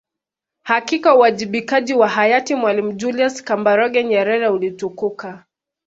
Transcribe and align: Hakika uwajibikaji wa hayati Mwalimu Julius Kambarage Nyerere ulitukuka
Hakika 0.63 1.15
uwajibikaji 1.15 1.93
wa 1.93 2.07
hayati 2.07 2.55
Mwalimu 2.55 2.93
Julius 2.93 3.43
Kambarage 3.43 4.03
Nyerere 4.03 4.47
ulitukuka 4.47 5.45